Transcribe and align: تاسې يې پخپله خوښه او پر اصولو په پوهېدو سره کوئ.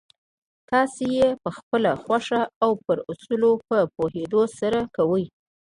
تاسې 0.69 1.03
يې 1.17 1.27
پخپله 1.43 1.91
خوښه 2.03 2.41
او 2.63 2.71
پر 2.85 2.97
اصولو 3.11 3.51
په 3.67 3.77
پوهېدو 3.95 4.41
سره 4.59 4.79
کوئ. 4.95 5.25